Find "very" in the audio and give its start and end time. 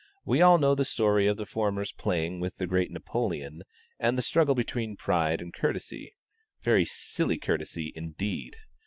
6.63-6.85